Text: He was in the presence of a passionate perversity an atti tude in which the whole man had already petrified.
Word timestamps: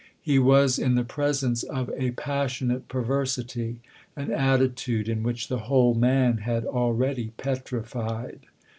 He 0.23 0.39
was 0.39 0.79
in 0.79 0.95
the 0.95 1.03
presence 1.03 1.61
of 1.61 1.91
a 1.95 2.09
passionate 2.09 2.87
perversity 2.87 3.81
an 4.15 4.29
atti 4.29 4.73
tude 4.73 5.07
in 5.07 5.21
which 5.21 5.47
the 5.47 5.59
whole 5.69 5.93
man 5.93 6.37
had 6.37 6.65
already 6.65 7.33
petrified. 7.37 8.39